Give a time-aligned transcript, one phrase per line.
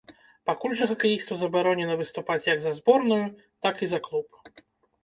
[0.49, 3.23] Пакуль жа хакеісту забаронена выступаць як за зборную,
[3.69, 4.27] так і за клуб.